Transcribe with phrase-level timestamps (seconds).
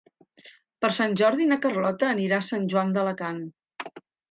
[0.85, 3.41] Per Sant Jordi na Carlota anirà a Sant Joan d'Alacant.